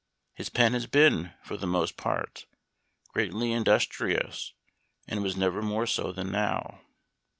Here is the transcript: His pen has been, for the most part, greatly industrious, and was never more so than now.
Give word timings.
His 0.33 0.49
pen 0.49 0.73
has 0.73 0.87
been, 0.87 1.33
for 1.43 1.57
the 1.57 1.67
most 1.67 1.95
part, 1.95 2.47
greatly 3.09 3.51
industrious, 3.51 4.53
and 5.07 5.21
was 5.21 5.37
never 5.37 5.61
more 5.61 5.85
so 5.85 6.11
than 6.11 6.31
now. 6.31 6.81